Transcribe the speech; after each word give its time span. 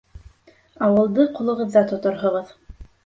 Ауылды 0.87 1.25
ҡулығыҙҙа 1.39 1.85
тоторһоғоҙ. 1.93 2.51